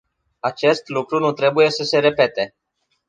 Acest 0.39 0.87
lucru 0.89 1.19
nu 1.19 1.31
trebuie 1.31 1.69
să 1.69 1.83
se 1.83 1.99
repete. 1.99 2.55